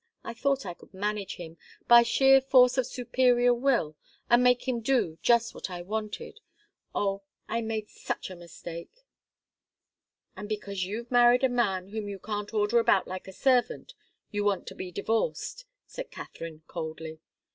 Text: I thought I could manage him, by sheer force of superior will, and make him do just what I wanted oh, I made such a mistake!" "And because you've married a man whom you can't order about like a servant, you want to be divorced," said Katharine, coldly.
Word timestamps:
I 0.23 0.33
thought 0.33 0.65
I 0.65 0.73
could 0.73 0.95
manage 0.95 1.35
him, 1.35 1.57
by 1.87 2.01
sheer 2.01 2.41
force 2.41 2.75
of 2.79 2.87
superior 2.87 3.53
will, 3.53 3.95
and 4.31 4.41
make 4.43 4.67
him 4.67 4.79
do 4.81 5.19
just 5.21 5.53
what 5.53 5.69
I 5.69 5.83
wanted 5.83 6.39
oh, 6.95 7.21
I 7.47 7.61
made 7.61 7.87
such 7.87 8.31
a 8.31 8.35
mistake!" 8.35 9.05
"And 10.35 10.49
because 10.49 10.85
you've 10.85 11.11
married 11.11 11.43
a 11.43 11.49
man 11.49 11.89
whom 11.89 12.09
you 12.09 12.17
can't 12.17 12.51
order 12.51 12.79
about 12.79 13.07
like 13.07 13.27
a 13.27 13.31
servant, 13.31 13.93
you 14.31 14.43
want 14.43 14.65
to 14.69 14.73
be 14.75 14.91
divorced," 14.91 15.65
said 15.85 16.09
Katharine, 16.09 16.63
coldly. 16.65 17.19